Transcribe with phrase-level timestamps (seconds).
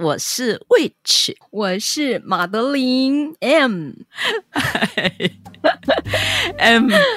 [0.00, 3.34] 我是 Witch，我是马德琳。
[3.40, 3.98] M，M，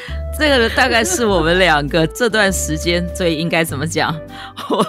[0.39, 4.19] 这个大概是我们两个这段时间最应该怎么讲？
[4.71, 4.83] 我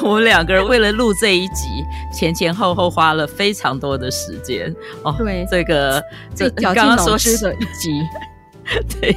[0.08, 4.74] 我们两个人为了录这一集，前前后后花了非常多的时间。
[5.02, 5.14] 哦。
[5.18, 6.02] 对，这个
[6.34, 7.54] 这刚刚说是的。
[7.56, 8.00] 一集，
[8.98, 9.14] 对，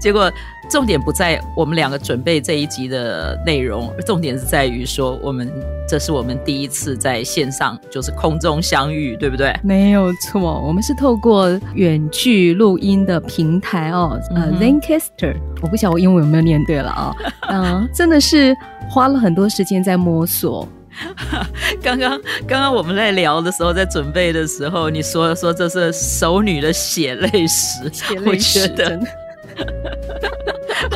[0.00, 0.28] 结果。
[0.70, 5.50] 重点不在我们两个准备这一集的内容，重点是在于说，我们
[5.88, 9.54] 这是我们第一次在线上，就是空中相遇，对不对？
[9.62, 18.56] 没有错，我们是透过远距录音的平台哦，呃、嗯、，Zencaster，我不晓得我英文有没有念对了啊、哦，嗯、呃，真的是
[18.88, 20.66] 花了很多时间在摸索。
[21.82, 22.10] 刚刚
[22.46, 29.00] 刚刚我们在聊的时候，在准备的时候，你说说这是熟女的血泪史，血泪史，我觉得。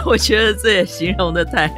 [0.08, 1.70] 我觉得这也形容的太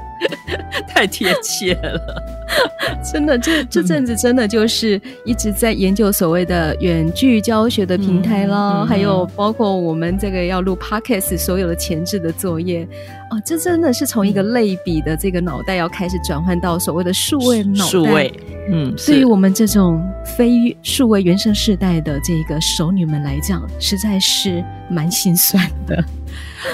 [0.87, 2.23] 太贴切了，
[3.13, 12.87] 真的，这这阵子真的就是一直在研究所谓的远距教学的平台啦，嗯嗯、还有包括我们这个要录 Podcast 所有的前置的作业。
[13.31, 18.33] 哦，这真的是从一个类比的这个脑袋要开始转换到所谓的数位脑袋，数位，
[18.71, 20.03] 嗯，对于我们这种
[20.37, 26.05] 非数位原生世代的这个熟女们来讲，实在是蛮心酸的。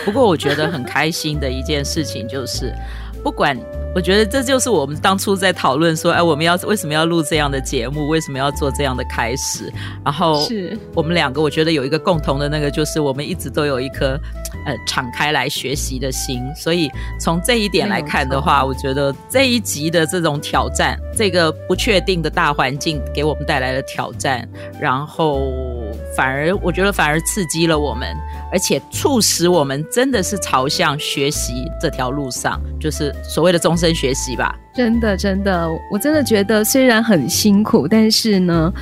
[0.04, 2.72] 不过我觉得很开心的一件事情就是，
[3.22, 3.56] 不管
[3.94, 9.72] 我觉得这就是我们当初在讨论说，哎，我们要为什么要录这样的节目，为什么要做这样的开始？
[10.04, 14.20] 然后是我们两个，我觉得有一个共同的那个，就是我们一直都有一颗
[14.66, 16.42] 呃敞开来学习的心。
[16.54, 24.46] 所以从这一点来看的话，我觉得这一集的这种挑战，这个不确定的大环境给我们带来的挑战，
[24.78, 25.40] 然后
[26.16, 28.06] 反而我觉得反而刺激了我们。
[28.52, 34.54] 而且促使我们真的是朝向学习这条路上，就是所谓的终身学习吧。
[34.74, 38.72] 真的，真的，我真的觉得虽然很辛苦，但是呢，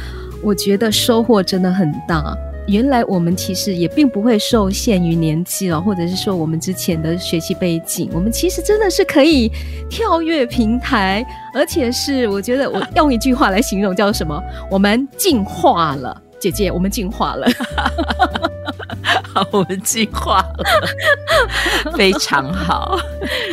[0.42, 2.36] 我觉得收获真的很大。
[2.66, 9.50] 原来我们其实也并不会受限于年纪了，或者是说我们之前的学习背景，我们其实真的是可以
[9.91, 14.42] 跳跃平台，而且是我觉得我用一句话来形容叫什么？
[14.70, 16.22] 我们进化了。
[16.44, 17.47] 姐姐，我们进化了，
[19.32, 20.65] 好，我们进化了，
[21.97, 22.99] 非常好。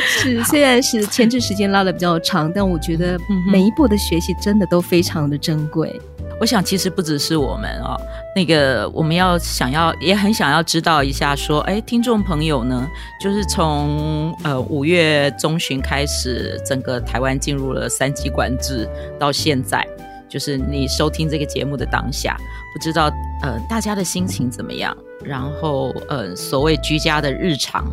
[0.06, 3.18] 是，虽然是前置时间拉的比较长，但我觉得
[3.50, 6.02] 每一步的学习真的都非常的珍贵。
[6.38, 7.96] 我想，其实不只是我们哦，
[8.35, 12.85] 那个我们要想要，也很想要知道一下，说，哎，听众朋友呢，
[13.22, 19.88] 就是从呃五月中旬开始，整个台湾进入了三级管制，到现在。
[20.31, 22.37] 就是你收听这个节目的当下，
[22.73, 23.11] 不知道
[23.41, 24.95] 呃大家的心情怎么样？
[25.23, 27.85] 然后呃所谓居家的日常，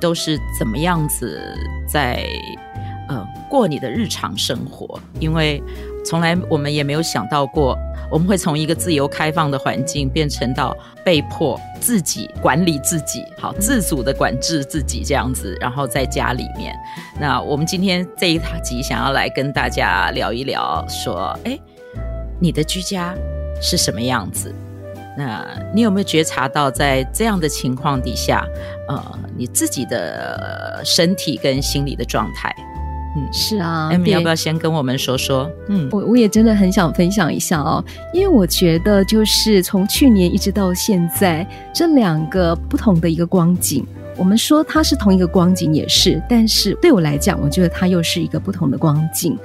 [0.00, 1.38] 都是怎么样子
[1.86, 2.24] 在
[3.08, 4.98] 呃过你的日常生活？
[5.20, 5.62] 因为
[6.04, 7.78] 从来我们也没有想到过。
[8.10, 16.74] 我们会从一个自由开放的环境变成到被迫自己管理自己，好自主的管制自己这样子，然后在家里面。
[17.20, 21.58] 那我们今天这一集想要来跟大家聊一聊，说，哎，
[22.40, 23.14] 你的居家
[23.60, 24.54] 是什么样子？
[25.16, 28.46] 那你有没有觉察到，在这样的情况底下，
[28.88, 32.54] 呃，你自己的身体跟心理的状态？
[33.18, 35.50] 嗯，是啊，M 要不要先跟我们说说？
[35.68, 43.84] 嗯，我我也真的很想分享一下哦，因为我觉得就是从去年一直到现在，这两个不同的一个光景。
[44.16, 49.38] 我们说它是同一个光景也是，但是对我来讲，我觉得它又是一个不同的光景。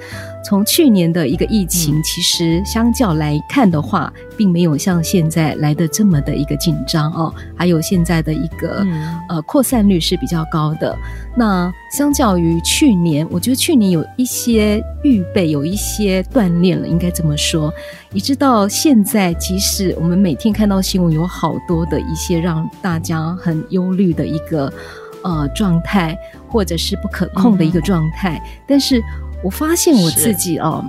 [0.44, 7.32] 从去年的一个疫情，其实相较来看的话，并没有像现在来的这么的一个紧张哦。
[7.56, 8.86] 还有现在的一个
[9.28, 10.94] 呃扩散率是比较高的。
[11.34, 17.72] 那相较于去年，我觉得去年有一些预备，有一些锻炼了，应该这么说。
[18.12, 24.72] 一直到现在，即使我们每天看到新闻，有好多的一些让大家很忧虑的一个
[25.24, 26.16] 呃状态，
[26.48, 29.02] 或者是不可控的一个状态，嗯、但是
[29.44, 30.82] 我发现我自己哦，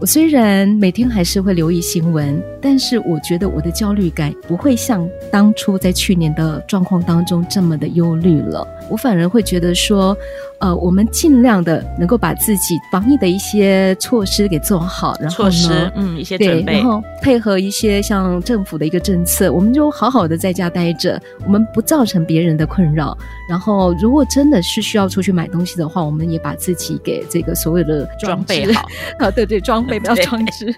[0.00, 8.66] 我虽然每天还是会留意新闻，但是我觉得我的焦虑感不会像当初在去年的状况当中这么的忧虑了。
[8.90, 10.16] 我反而会觉得说，
[10.64, 23.14] 呃，我们尽量的能够把自己防疫的一些措施给做好，然后呢，措施，嗯，一些准备，对，然后配合一些像政府的一个政策，我们就好好的在家待着，我们不造成别人的困扰。
[23.46, 28.88] 然后，如果真的是需要出去买东西的话，我们也把自己给这个所谓的装备好
[29.20, 30.74] 啊，对对，装备不要装置，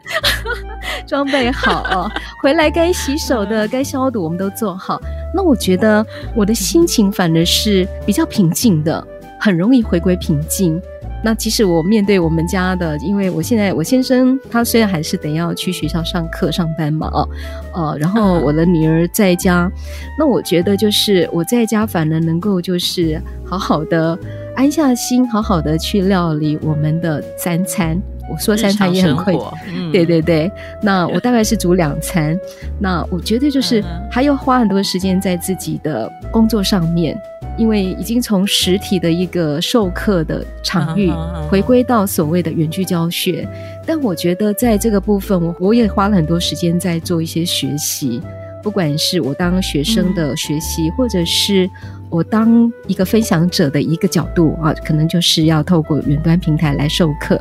[1.07, 2.11] 装备好啊，
[2.43, 5.01] 回来该洗手的、该消毒，我们都做好。
[5.33, 6.05] 那我觉得
[6.35, 9.07] 我的心情反而是比较平静的。
[9.47, 10.83] 很容易回归平静。
[11.23, 17.29] 那其实我面对我们家的，因为我现在我先生他虽然还是得要去学校上课上班嘛，哦，
[17.73, 19.71] 呃，然后我的女儿在家，
[20.19, 24.19] 那我觉得就是我在家反而能够就是好好的
[24.57, 27.97] 安下心，好好的去料理我们的三餐。
[28.29, 29.37] 我说三餐也很困，
[29.73, 30.51] 嗯、对对对。
[30.83, 32.37] 那我大概是煮两餐。
[32.81, 37.17] 那我觉得就是还要花很多时间在自己的工作上面。
[37.57, 41.11] 因为已经从实体的一个授课的场域
[41.49, 43.49] 回归到所谓的远距教学，
[43.87, 48.21] 但我觉得在这个部分，我我也花了很多时间在做一些学习，
[48.67, 51.71] 不管是我当学生的学习，或者是
[52.11, 57.41] 我当一个分享者的一个角度啊，可能就是要透过远端平台来授课。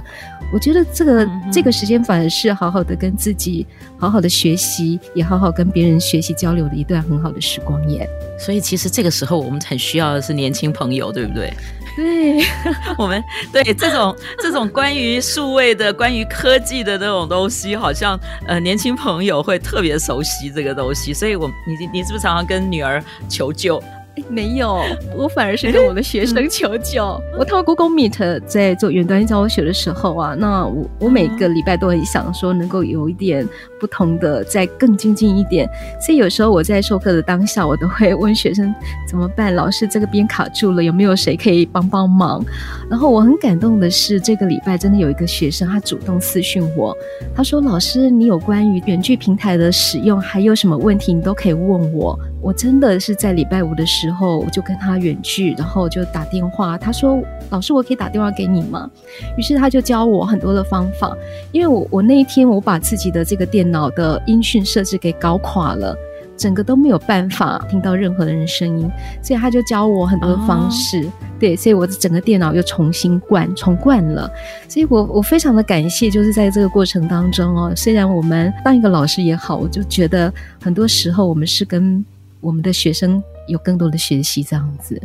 [0.53, 3.65] 我觉得这个这个时间反而是好好的跟自己
[3.97, 8.07] 好好的学习，也好好跟别人学习交流的一段很好的时光耶。
[8.37, 11.51] 所以其实这个时候我们很需要的是年轻朋友，对不对？
[11.95, 12.43] 对，
[12.97, 21.13] 我们对这种 这种关于数位的、关于科技的这种东西，好像呃年轻朋友会特别熟悉这个东西。
[21.13, 23.81] 所以我，我你你是不是常常跟女儿求救？
[24.29, 24.81] 没有，
[25.15, 27.19] 我反而是跟我的学生求救。
[27.37, 33.47] 我透过 Google Meet 在做远端教学的时候啊，那我我每个礼拜都很想说能够有一点
[33.79, 35.69] 不同的，再更精进一点。
[36.01, 38.73] 所以有时候我在授课的当下，我都会问学生
[39.07, 39.53] 怎么办？
[39.53, 42.43] 老师这个边卡住了，有没有谁可以帮帮忙？
[42.89, 46.95] 然后我很感动的是，这个礼拜真的有一个学生，他主动私讯我，
[47.35, 56.77] 他说：“老师，你有关于远距平台的使用，还有什么问题，你都可以问我。”我真的是在礼拜五的时候，我就跟他远距，然后就打电话。
[56.77, 58.87] 他说：“老师，我可以打电话给你吗？”
[59.35, 61.17] 于是他就教我很多的方法。
[61.51, 65.97] 因为我我那一天我把自己的这个电脑的音讯设置给搞垮了，
[66.37, 68.91] 整个都没有办法听到任何人的人声音，
[69.23, 71.03] 所以他就教我很多的方式。
[71.03, 74.29] 哦、对，所以我的整个电脑又重新灌重灌了。
[74.69, 82.05] 所以我我非常的感谢，就是在这个过程当中哦，虽然我们当一个老师也好，我就觉得很多时候我们是跟
[82.45, 85.01] 我们的学生有更多的学习，这样子，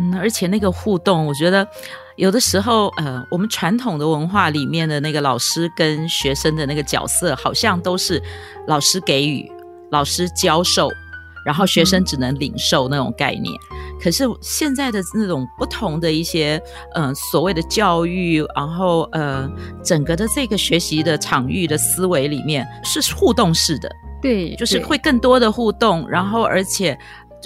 [0.00, 1.68] 嗯，而且那个互动，我觉得
[2.16, 8.22] 有的时候，呃，我们传统的文化里面的那个老师跟学生的那个角色，好像都是
[8.66, 9.52] 老师给予、
[9.90, 10.90] 老师教授，
[11.44, 13.54] 然后学生只能领受那种概念。
[13.72, 16.58] 嗯、可是现在的那种不同的一些，
[16.94, 19.46] 嗯、呃，所谓的教育，然后呃，
[19.82, 23.94] 整个的这个学习的场域的思维里面是互动式的。
[24.24, 26.98] 对，就是会更多的互动，然后而且，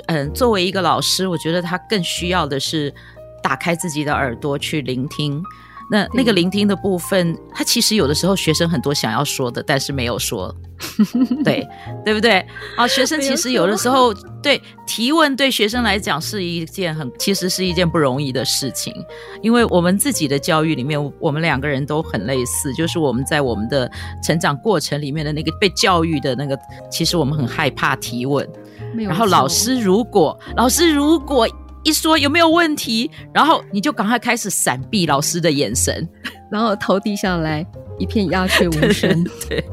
[0.07, 2.95] 嗯，作为一个老师，我觉得他更需要的是
[3.43, 5.43] 打开自己的耳朵去聆听。
[5.91, 10.55] 那那个聆听的部分，他其实有的时候学生很多想要说的，但是没有说，
[11.43, 11.67] 对
[12.05, 12.45] 对不对？
[12.77, 14.13] 啊，学生其实有的时候
[14.43, 18.95] 对提问对学生来讲是一件很其实是一件不容易的事情，
[19.41, 23.91] 因为我们自己的教育里面，我们两个人都很类似，就是我们在我们的
[24.23, 26.59] 成长过程里面的那个被教育的那个，
[26.91, 28.47] 其实我们很害怕提问，
[28.95, 31.49] 然后老师如果老师如果。
[31.85, 36.09] 一说有没有问题，然后你就赶快开始闪避老师的眼神，
[36.51, 37.67] 然后头低下来，
[37.99, 39.25] 一片鸦雀无声。
[39.49, 39.65] 对，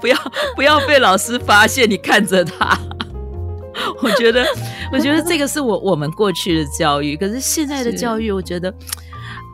[0.00, 0.16] 不要
[0.56, 2.78] 不要被老师发现你看着他。
[4.02, 4.44] 我觉得，
[4.92, 8.72] 我觉得这个是我我们过去的教育，可是现在的教育，我觉得。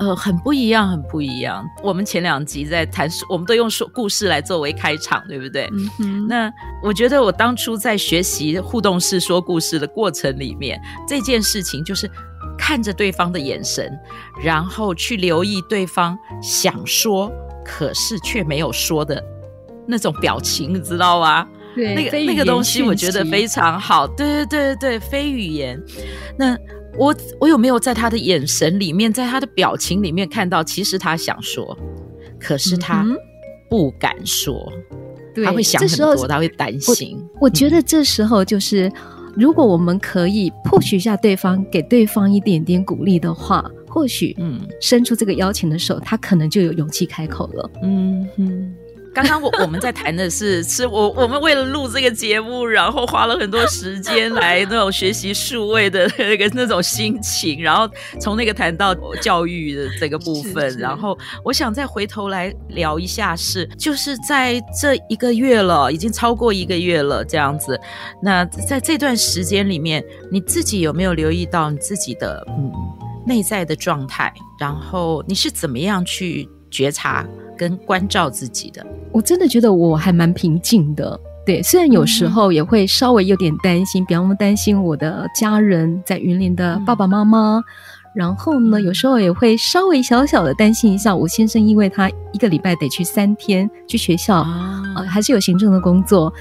[0.01, 1.65] 呃，很不一样，很不一样。
[1.83, 5.71] 我们前两集在谈，我们都用说故事来作为开场，对不对？
[6.01, 6.27] 嗯。
[6.27, 12.11] 那我觉得我当初在学习互动式说故事的过程里面，这件事情就是
[12.59, 13.97] 看着对方的眼神，
[14.43, 17.31] 然后去留意对方想说，
[17.65, 19.23] 可是却没有说的
[19.87, 21.47] 那种表情，你知道吗？
[21.77, 24.09] 对，那个那个东西我觉得非常好。
[24.09, 25.81] 对对对对对，非语言。
[26.37, 26.59] 那。
[26.97, 31.77] 我我有没有在他的眼神里面，在他的表情里面看到，其实他想说，
[32.39, 33.05] 可是他
[33.69, 34.73] 不敢说，
[35.45, 37.47] 他会想很多，他会担心我。
[37.47, 38.93] 我觉得这时候就是，
[39.35, 47.71] 如果我们可以 push 一下对方，给对方一点点鼓励的话，或许，嗯，伸出这个邀请的手，他可能就有勇气开口了。
[47.83, 48.54] 嗯哼。
[49.15, 57.89] 刚刚我我们在谈的是，是我我们为了录这个节目，然后花了很多时间来那种学习数位的那个那种心情，然后
[58.21, 58.93] 从那个谈到
[59.23, 67.81] 教育的这个部分， 是是然后我想再回头来聊一下是，是就是在这一个月了，已经超过一个月了这样子。
[68.21, 72.73] 那在这段时间里面，你自己有没有留意到你自己的嗯
[73.25, 74.35] 内在的状态？
[74.59, 77.25] 然后你是怎么样去觉察
[77.57, 78.85] 跟关照自己的？
[79.13, 87.65] 我真的觉得我还蛮平静的，对，虽然有时候也会稍微有点担心，嗯、比方说担心我的家人在云林的爸爸妈妈，嗯、
[88.15, 96.33] 然后呢，有时候也会稍微小小的担心一下我先生，因为他一个礼拜得去三天去学校，啊、呃，还是有行政的工作，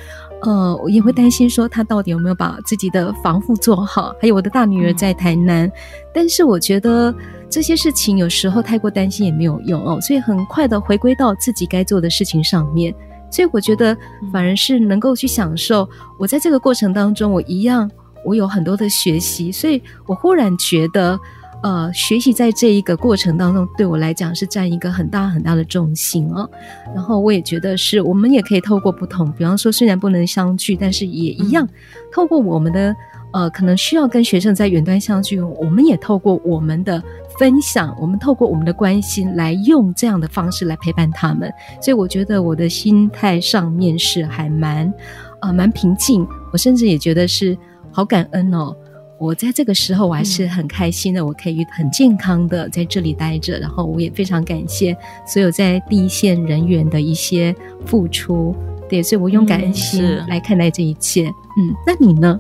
[0.42, 5.72] 呃，我也会担心说他到底有没有把自己的防护做好，还有我的大女儿在台南，嗯、
[6.14, 7.14] 但是我觉得。
[7.54, 12.92] 这些事情有时候太过担心也没有用哦，所以很快的回归到自己该做的事情上面。
[13.30, 13.96] 所以我觉得
[14.32, 17.88] 反而是能够去享受我在这个过程当中，我一样
[18.26, 21.20] 我有很多的学习，所以我忽然觉得，
[21.62, 26.50] 呃，学习在这一个过程当中对我来讲是占一个很大很大的重心哦。
[26.96, 31.70] 然后我也觉得是我们也可以透过不同，比方说虽然不能相聚，但是也一样
[32.12, 32.96] 透过我们的
[33.34, 37.04] 呃，可能需要跟学生在远端相聚，我们也透过我们的。
[37.40, 44.94] 分享，我们透过我们的关心来用这样的方式来陪伴他们，所以我觉得我的心态上面是还蛮，
[45.42, 46.28] 呃，蛮平静。
[46.52, 47.58] 我甚至也觉得是
[47.92, 48.72] 好感恩哦。
[49.18, 53.58] 我在这个时候我还是很开心的，嗯、我可以很健康的在这里待着。
[53.58, 58.56] 然后我也非常感谢所有在第一线人员的一些付出。
[58.88, 61.30] 对，所以我用感恩心来看待这一切。
[61.58, 62.40] 嗯，嗯，那你呢？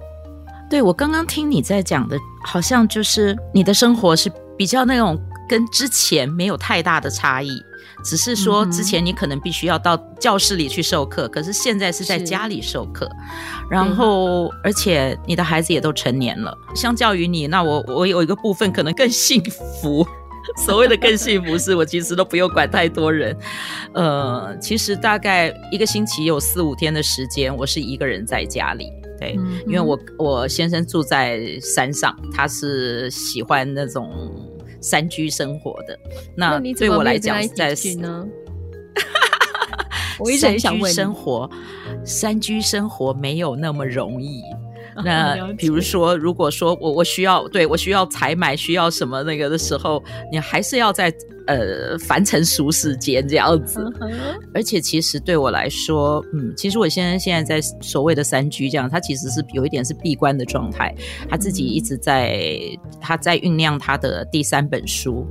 [0.73, 4.31] 对，我刚刚听你在讲的，好像就是你的生活是。
[4.55, 7.49] 比较那种跟之前没有太大的差异，
[8.05, 13.09] 只是说之前你可能必须要到教室里去授课，嗯、可是现在是在家里授课，
[13.67, 19.43] 然后而且你的孩子也都成年了，相较于你，那我我有一个部分可能更幸
[19.81, 20.07] 福。
[20.63, 23.35] 所谓的更幸福是我其实都不用管太多人，
[23.93, 28.87] 呃，其实大概一个星期有四五天的时间，我是一个人在家里。
[29.23, 34.11] 对，嗯、因为我我先生住在山上，他是喜欢那种
[34.81, 35.97] 山居生活的。
[36.35, 38.27] 那对我来讲，在呢，
[40.19, 41.49] 我一直很想问，山居生活，
[42.05, 44.41] 山居生活没有那么容易。
[45.03, 51.13] 那比如说，如果说我我需要对我需要采买需要什么那个的时候，你还是要在
[51.47, 53.83] 呃凡尘俗世间这样子。
[54.53, 60.93] 而且其实对我来说，嗯，其实我现在现在在所谓的三居这样，他其实是有一点是闭关的状态，
[61.29, 62.59] 他自己一直在
[63.01, 65.25] 他在酝酿他的第三本书。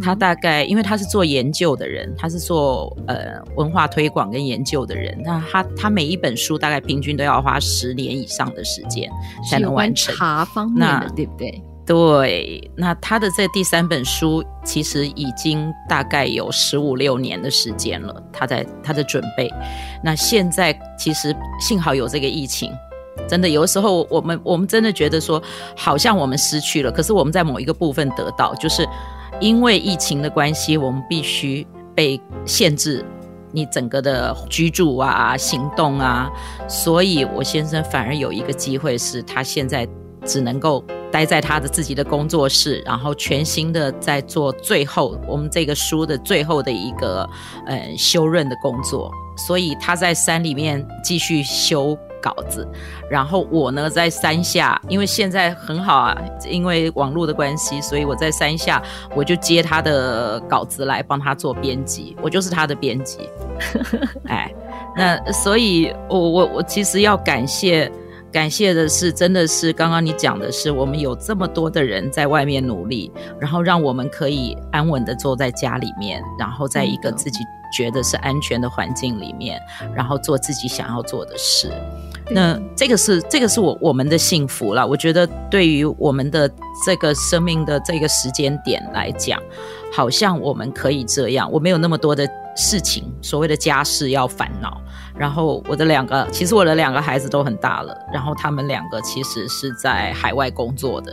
[0.00, 9.10] 他大概因为他是做研究的人，他是做呃文化推广跟研究的人，那他他每一本书大概平均都要花十年以上的时间
[9.50, 10.14] 才能完成。
[10.14, 11.62] 茶方面的那对不对？
[11.84, 19.52] 对，那他的这第三本书其实已经大概有十五六年的时间了，他在他的准备。
[20.02, 22.72] 那现在其实幸好有这个疫情，
[23.28, 25.40] 真的有的时候我们我们真的觉得说
[25.76, 28.88] 好像我们失去了，可是我们在某一个部分得到就是。
[29.40, 33.04] 因为疫情的关系，我们必须被限制，
[33.52, 36.30] 你整个的居住啊、行动啊，
[36.68, 39.86] 所以我先生反而有一个机会，是他现在
[40.24, 47.28] 只能够待在他的自己的工作室，然后全心的在做最后我们这个书的最后的一个
[47.66, 51.96] 呃修润的工作，所以他在山里面继续修。
[52.26, 52.66] 稿子，
[53.08, 56.16] 然后我呢在山下，因为现在很好啊，
[56.48, 58.82] 因为网络的关系，所以我在山下，
[59.14, 63.30] 我就接他的稿子来帮他做编辑，我就是他的编辑。
[64.26, 64.52] 哎，
[64.96, 67.90] 那所以我我我其实要感谢，
[68.36, 77.38] 感谢的是，真的是刚刚你讲的是，我们有这么多的人在外面努力，然后让我们可以安稳的坐在家里面，然后在一个自己
[77.74, 79.58] 觉得是安全的环境里面，
[79.94, 81.72] 然后做自己想要做的事。
[82.30, 84.86] 那这个是这个是我我们的幸福了。
[84.86, 86.46] 我觉得对于我们的
[86.84, 89.42] 这个生命的这个时间点来讲，
[89.90, 91.50] 好像我们可以这样。
[91.50, 94.78] 我没有那么多的事情，所谓的家事要烦恼。
[95.18, 101.12] 然后我的两个，其实我的两个孩子都很大了，然后他们两个其实是在海外工作的。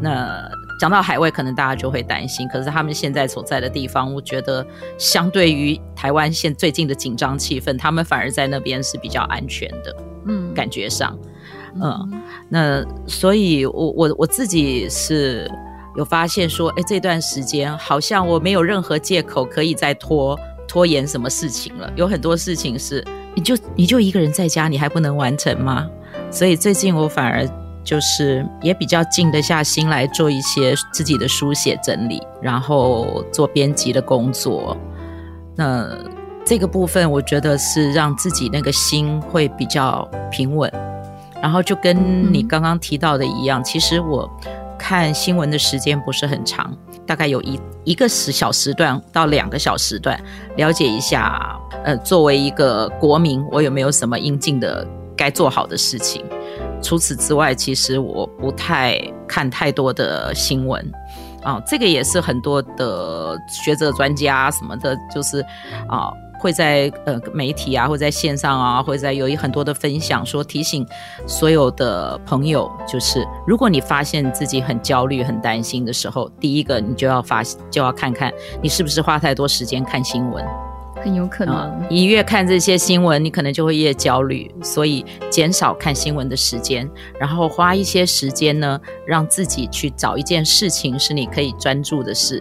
[0.00, 0.46] 那
[0.78, 2.46] 讲到海外，可能大家就会担心。
[2.48, 4.66] 可是他们现在所在的地方，我觉得
[4.98, 9.96] 相对于台湾现最近的紧张气氛，他们反而在那边是比较安全的。
[10.26, 11.18] 嗯，感觉上，
[11.80, 15.50] 嗯，那所以我，我我我自己是
[15.96, 20.38] 有发现说，哎，这段时间好像我没有任何借口可以再拖
[20.68, 21.90] 拖延什么事情了。
[21.96, 23.02] 有很多事情是，
[23.36, 25.86] 你就你就一个人在家，你还不能完成吗？
[26.30, 27.46] 所以最近我反而
[27.84, 34.76] 就是也比较静得下心来做一些自己的书写整理，然后做编辑的工作。
[35.54, 35.88] 那
[36.44, 40.72] 这个部分，我觉得是让自己那个心会比较平稳。
[41.42, 44.28] 然后就跟你刚刚提到的一样，其实我
[44.78, 50.20] 看新闻的时间不是很长，大概有一一个时小时段到两个小时段，
[50.56, 54.86] 了解一下，呃，作为一个国民，我有没有什么应尽的
[55.16, 56.24] 该做好的事情。
[56.82, 60.84] 除此之外，其实我不太看太多的新闻
[61.42, 65.40] 啊，这个也是很多的学者专家什么的，就是
[65.88, 66.10] 啊。
[66.46, 70.86] 会在呃媒体啊，或在线上啊，或者在有一很多的分享，说提醒
[71.26, 80.44] 所有的朋友，就是如果你发现自己很焦虑、很担心的时候，第一个你就要发就要看看你是不是花太多时间看新闻，
[81.02, 81.84] 很有可能。
[81.90, 86.88] 你越看这些新闻，你可能就会越焦虑，所以减少看新闻的时间，
[87.18, 92.40] 然后花一些时间呢，让自己去找一件事情是你可以专注的事，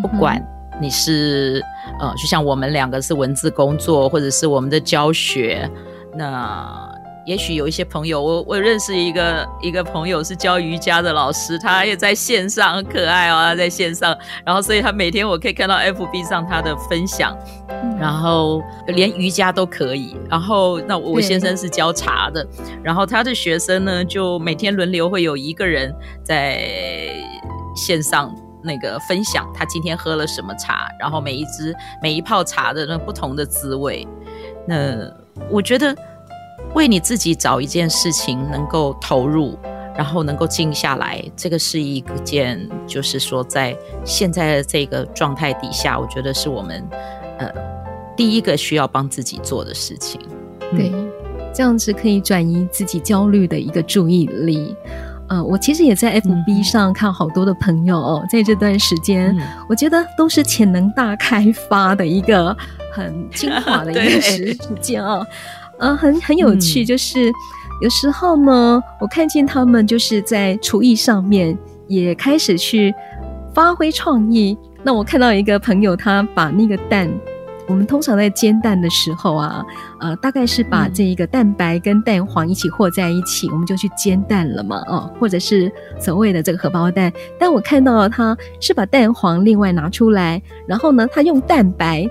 [0.00, 0.40] 不管。
[0.82, 1.62] 你是
[2.00, 5.70] 呃，就像我们两个是文字工作，或者是我们的教学。
[6.16, 6.90] 那
[7.24, 14.16] 也许有一些朋友，我我认识一个一个朋友是教瑜伽的老师，他也在线上，很可爱哦，他在线上。
[14.44, 17.32] 然后，所以他每天我可以看到 FB 上他的分享，
[17.68, 20.16] 嗯、然后连瑜伽都可以。
[20.28, 22.44] 然后，那我先生是教茶的，
[22.82, 26.68] 然后他的学生呢，就每天轮流会有一个人在
[27.76, 28.34] 线上。
[28.62, 34.06] 那个分享他今天喝了什么茶，然后每一支每一泡茶的那不同的滋味。
[34.66, 35.10] 那
[35.50, 35.96] 我觉得
[36.74, 39.58] 为你自己找一件事情能够投入，
[39.96, 46.82] 然后能够静下来，这个是一件就是说在现在的这个状态底下，我觉得是我们
[47.38, 47.52] 呃
[48.16, 50.20] 第一个需要帮自己做的事情。
[50.70, 50.90] 对，
[51.52, 54.74] 这样子可以转移自己焦虑的一个注意力。
[55.28, 59.34] 嗯，我其实也在 FB 上看好多的朋友哦，在这段时间，
[59.68, 62.54] 我觉得都是潜能大开发的一个
[62.92, 65.26] 很精华的 一个时时间啊，
[65.78, 67.32] 嗯，很很有趣，就是
[67.80, 71.56] 有时候呢，我看见他们就是在厨艺上面
[71.88, 72.94] 也开始去
[73.54, 74.56] 发挥创意。
[74.82, 77.08] 那我看到一个朋友，他把那个蛋。
[77.72, 79.64] 我们通常在煎蛋的时候啊，
[79.98, 87.10] 呃，大概是把这一个蛋白跟蛋黄一起和在一起，嗯、我们就去煎蛋了嘛，哦，或者是所谓的这个荷包蛋。
[87.38, 92.06] 但我看到他是把蛋黄另外拿出来，然后呢，他用蛋白，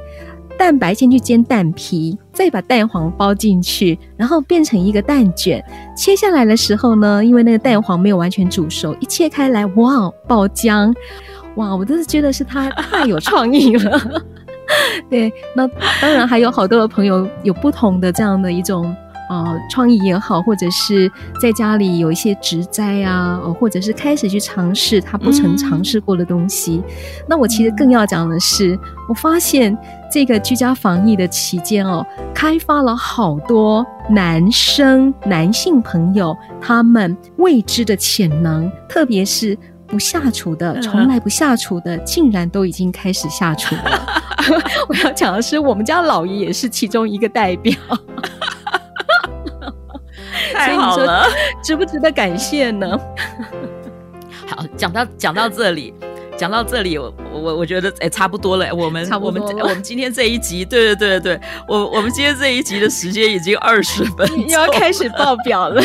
[0.57, 5.63] 蛋白先去煎蛋皮，再把蛋黄包进去，然后变成一个蛋卷。
[5.95, 10.91] 切下来的时候呢，因为那个蛋黄没有完全煮熟，一切开来，哇，爆浆，
[11.53, 14.23] 哇，我真是觉得是他太有创意了。
[15.09, 15.67] 对，那
[16.01, 18.95] 当然还有好多的朋友有不同的这样的一种
[19.29, 26.81] 呃创意也好，或者是在家里有一些植栽啊，或者是开始去尝试他不曾尝试过的东西。
[26.83, 26.93] 嗯、
[27.27, 28.77] 那我其实更要讲的是，
[29.09, 29.77] 我发现
[30.11, 39.57] 这个居家防疫的期间哦，开发了好多男生男性朋友他们未知的潜能，特别是。
[39.87, 44.20] 不下厨的，从来不下厨的，竟然都已经开始下厨了。
[44.89, 47.73] 我要讲的是，我们家老爷也是其中一个代表。
[50.53, 51.27] 太好了，
[51.63, 52.99] 值不值得感谢呢？
[54.47, 55.93] 好，讲到讲到这里，
[56.37, 58.73] 讲到这里，我我我觉得哎，差不多了。
[58.73, 65.81] 我们我们我们今天这一集，对对对对，我我们今天这一集的时间已经二十分又，要开始爆表了。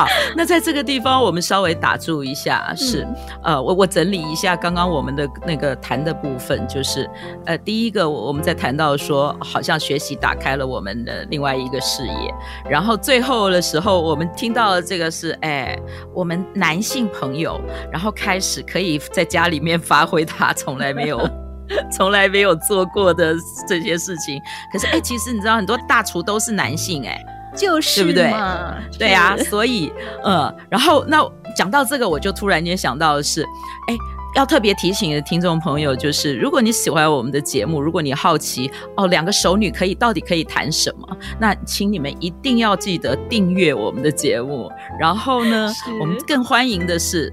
[0.00, 3.06] 好，那在这个地方我们稍微打住一下，是，
[3.42, 7.06] 呃，我我整理一下刚刚我们的那个谈的部分，就是，
[7.44, 12.34] 呃，第一个我们在谈到说，好像学习打开了我们的另外一个视野，
[12.66, 15.78] 然后最后的时候我们听到的这个是，哎，
[16.14, 17.60] 我们男性朋友，
[17.92, 21.20] 然后开始可以在家里面发挥他从来没有
[21.92, 23.34] 从来没有做过的
[23.68, 24.40] 这些事情，
[24.72, 27.22] 可是哎，其实你知道很多大厨都是男性，哎。
[27.60, 28.32] 就是对不对？
[28.98, 29.92] 对啊，所以
[30.24, 31.18] 呃，然后那
[31.54, 33.42] 讲到这个，我就突然间想到的是，
[33.88, 33.96] 哎，
[34.34, 44.70] 要特别提醒的听众朋友，就是如果你喜欢我们的节目，如果你好奇哦，两个熟女可以到底可以谈什么，那请你们一定要记得订阅我们的节目。
[44.98, 45.70] 然后呢，
[46.00, 47.32] 我们更欢迎的是。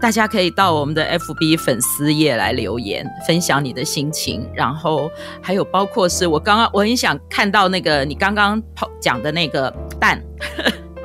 [0.00, 5.10] 大家可以到我们的 FB 粉丝页来留言，分享你的心情，然后
[5.42, 8.62] 还有包括是我刚刚我很想看到那个你刚刚
[9.00, 10.22] 讲的那个蛋。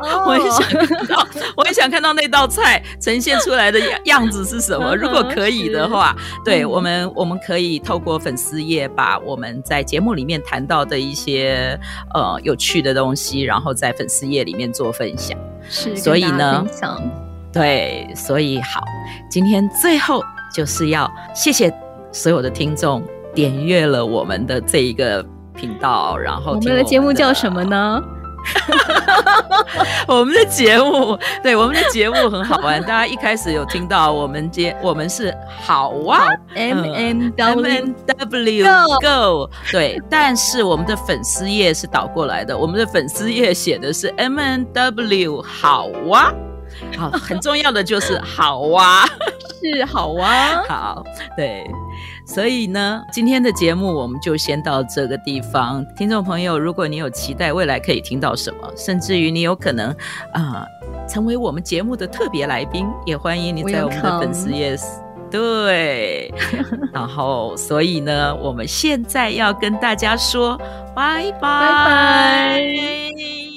[0.03, 4.93] 哦、 我也想看到，我也想看到那道菜呈现出来的样样子是什么。
[4.97, 11.79] 如果可以的话，对我们，我们可以透过粉丝页把我们在节目里面谈到的一些
[12.15, 15.37] 呃有趣的东西，然后在粉丝页里面做分享。
[15.69, 16.65] 是，所以呢，
[17.53, 18.81] 对，所以好，
[19.29, 21.73] 今天最后就是要谢谢
[22.11, 28.01] 所有的听众点阅了我们的这一个频道，然后听我，们的节目叫什么呢？
[30.07, 32.81] 我们的节目，对，我们的节目很好玩。
[32.81, 35.31] 大家一开始有听到我们节，我们是
[35.63, 38.65] 好哇，M N W
[38.99, 40.01] Go，对。
[40.09, 46.33] 但是我们的粉丝页是倒过来的，我们的粉丝页写的是 M N W 好哇。
[46.97, 49.05] 好，很重要的就是好 哇，
[49.61, 51.03] 是好哇，好，
[51.35, 51.65] 对。
[52.25, 55.85] 所以呢，今天的节目我们就先到这个地方。
[55.97, 59.89] 听众朋友，如果你有期待未来可以听到什么，甚至于你有可能
[60.33, 64.77] 啊、呃、成为我们节目的特别来宾，也欢迎你在我们的粉丝页。
[65.29, 66.33] 对，
[66.93, 70.57] 然后所以呢，我们现在要跟大家说
[70.95, 73.50] 拜拜拜拜。